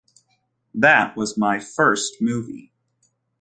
That 0.73 1.15
was 1.15 1.37
my 1.37 1.59
first 1.59 2.23
movie. 2.23 2.73